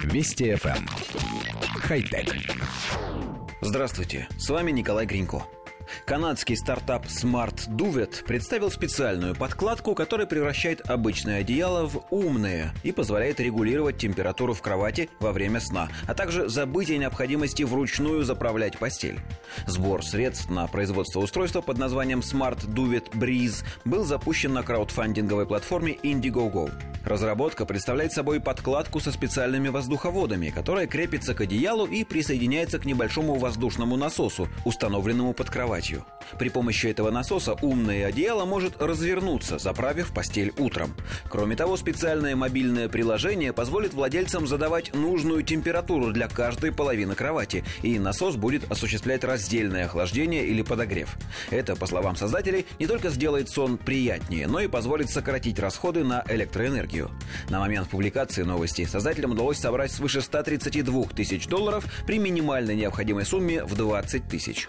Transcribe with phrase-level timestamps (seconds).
[0.00, 0.76] Вести FM.
[0.76, 0.86] Эм.
[1.80, 2.34] Хай-тек.
[3.60, 5.42] Здравствуйте, с вами Николай Гринько.
[6.06, 13.40] Канадский стартап Smart Duvet представил специальную подкладку, которая превращает обычное одеяло в умное и позволяет
[13.40, 19.20] регулировать температуру в кровати во время сна, а также забыть о необходимости вручную заправлять постель.
[19.66, 25.94] Сбор средств на производство устройства под названием Smart Duvet Breeze был запущен на краудфандинговой платформе
[26.02, 26.70] Indiegogo.
[27.04, 33.34] Разработка представляет собой подкладку со специальными воздуховодами, которая крепится к одеялу и присоединяется к небольшому
[33.34, 36.04] воздушному насосу, установленному под кроватью.
[36.38, 40.94] При помощи этого насоса умное одеяло может развернуться, заправив постель утром.
[41.28, 47.98] Кроме того, специальное мобильное приложение позволит владельцам задавать нужную температуру для каждой половины кровати, и
[47.98, 51.16] насос будет осуществлять раздельное охлаждение или подогрев.
[51.50, 56.24] Это, по словам создателей, не только сделает сон приятнее, но и позволит сократить расходы на
[56.28, 57.10] электроэнергию энергию.
[57.48, 63.64] На момент публикации новости создателям удалось собрать свыше 132 тысяч долларов при минимальной необходимой сумме
[63.64, 64.68] в 20 тысяч.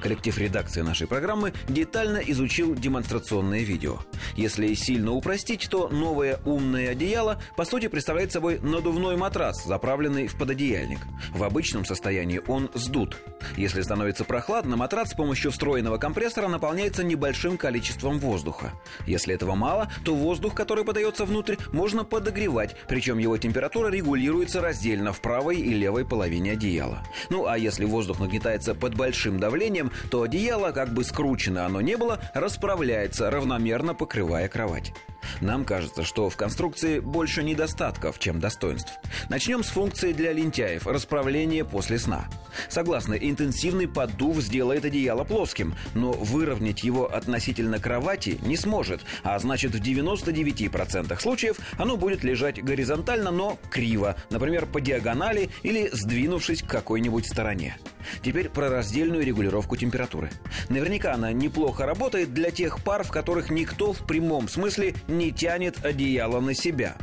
[0.00, 3.98] Коллектив редакции нашей программы детально изучил демонстрационное видео.
[4.34, 10.36] Если сильно упростить, то новое умное одеяло по сути представляет собой надувной матрас, заправленный в
[10.36, 11.00] пододеяльник.
[11.34, 13.18] В обычном состоянии он сдут.
[13.56, 18.72] Если становится прохладно, матрас с помощью встроенного компрессора наполняется небольшим количеством воздуха.
[19.06, 25.12] Если этого мало, то воздух, который подается внутрь, можно подогревать, причем его температура регулируется раздельно
[25.12, 27.02] в правой и левой половине одеяла.
[27.28, 31.96] Ну а если воздух нагнетается под большим давлением, то одеяло, как бы скручено оно не
[31.96, 34.92] было, расправляется, равномерно покрывая кровать.
[35.40, 38.92] Нам кажется, что в конструкции больше недостатков, чем достоинств.
[39.28, 42.26] Начнем с функции для лентяев– расправление после сна.
[42.68, 49.74] Согласно, интенсивный поддув сделает одеяло плоским, но выровнять его относительно кровати не сможет, а значит
[49.74, 56.66] в 99% случаев оно будет лежать горизонтально, но криво, например, по диагонали или сдвинувшись к
[56.66, 57.76] какой-нибудь стороне.
[58.22, 60.30] Теперь про раздельную регулировку температуры.
[60.68, 65.84] Наверняка она неплохо работает для тех пар, в которых никто в прямом смысле не тянет
[65.84, 66.96] одеяло на себя.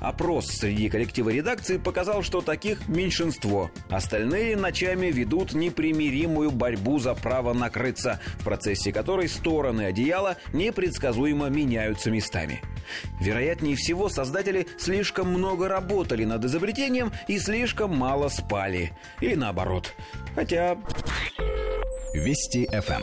[0.00, 3.70] Опрос среди коллектива редакции показал, что таких меньшинство.
[3.88, 12.10] Остальные ночами ведут непримиримую борьбу за право накрыться, в процессе которой стороны одеяла непредсказуемо меняются
[12.10, 12.62] местами.
[13.20, 18.92] Вероятнее всего, создатели слишком много работали над изобретением и слишком мало спали.
[19.20, 19.92] Или наоборот.
[20.34, 20.76] Хотя...
[22.14, 23.02] Вести FM.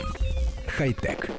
[0.66, 1.30] Хай-тек.